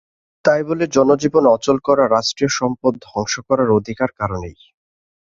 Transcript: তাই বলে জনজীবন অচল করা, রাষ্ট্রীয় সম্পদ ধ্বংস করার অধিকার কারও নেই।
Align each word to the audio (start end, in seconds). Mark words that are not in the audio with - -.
তাই 0.45 0.61
বলে 0.63 0.85
জনজীবন 0.87 1.43
অচল 1.47 1.77
করা, 1.79 2.03
রাষ্ট্রীয় 2.07 2.51
সম্পদ 2.59 2.93
ধ্বংস 3.01 3.33
করার 3.47 3.69
অধিকার 3.79 4.09
কারও 4.19 4.37
নেই। 4.43 4.57